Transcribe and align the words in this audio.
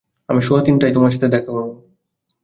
আমি 0.29 0.41
সোয়া 0.41 0.61
তিনটায় 0.65 0.93
তোমার 0.93 1.11
সাথে 1.11 1.27
দেখা 1.27 1.51
করব। 1.51 1.71